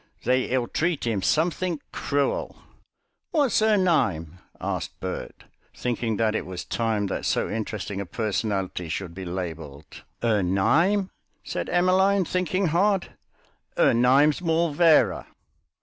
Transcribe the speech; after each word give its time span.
They 0.23 0.45
ill 0.45 0.67
treat 0.67 1.05
'im 1.05 1.21
somethink 1.21 1.83
cruel." 1.91 2.59
"Wot's 3.31 3.61
'er 3.61 3.77
nime?" 3.77 4.39
asked 4.59 4.99
Bert, 4.99 5.43
thinking 5.75 6.17
that 6.17 6.33
it 6.33 6.47
was 6.47 6.65
time 6.65 7.05
that 7.05 7.23
so 7.23 7.47
interesting 7.47 8.01
a 8.01 8.05
personality 8.07 8.89
should 8.89 9.13
be 9.13 9.25
labelled. 9.25 10.01
"'Er 10.23 10.41
nime?" 10.41 11.11
said 11.43 11.69
Emmeline, 11.69 12.25
thinking 12.25 12.69
hard, 12.69 13.11
"'er 13.77 13.93
nime's 13.93 14.39
Morlvera." 14.41 15.27